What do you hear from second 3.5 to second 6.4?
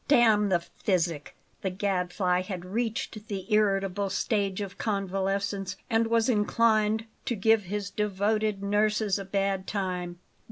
irritable stage of convalescence, and was